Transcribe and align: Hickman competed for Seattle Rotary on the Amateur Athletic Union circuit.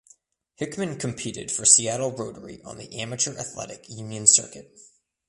Hickman 0.55 0.97
competed 0.97 1.51
for 1.51 1.63
Seattle 1.63 2.11
Rotary 2.11 2.59
on 2.63 2.79
the 2.79 2.99
Amateur 2.99 3.37
Athletic 3.37 3.87
Union 3.87 4.25
circuit. 4.25 4.75